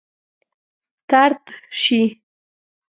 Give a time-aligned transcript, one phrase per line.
[1.09, 1.45] طرد
[1.81, 2.01] شي.